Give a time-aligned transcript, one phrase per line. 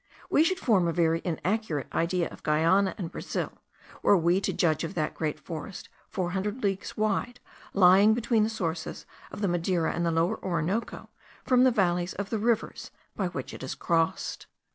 [0.31, 3.59] We should form a very inaccurate idea of Guiana and Brazil,
[4.01, 7.39] were we to judge of that great forest four hundred leagues wide,
[7.75, 11.09] lying between the sources of the Madeira and the Lower Orinoco,
[11.45, 14.47] from the valleys of the rivers by which it is crossed.